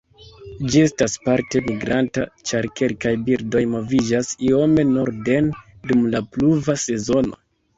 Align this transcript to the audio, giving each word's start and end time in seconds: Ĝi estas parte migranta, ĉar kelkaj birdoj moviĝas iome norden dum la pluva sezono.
Ĝi 0.75 0.79
estas 0.83 1.17
parte 1.25 1.59
migranta, 1.67 2.23
ĉar 2.51 2.67
kelkaj 2.81 3.13
birdoj 3.27 3.63
moviĝas 3.75 4.33
iome 4.49 4.87
norden 4.97 5.53
dum 5.93 6.03
la 6.17 6.27
pluva 6.37 6.81
sezono. 6.87 7.41